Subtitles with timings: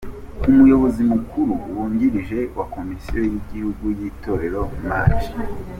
[0.49, 5.19] Umuyobozi mukuru wungirije wa Komisiyo y’igihugu y’Itorero Maj.